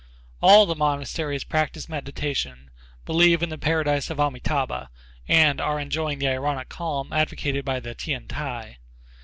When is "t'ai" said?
8.27-8.77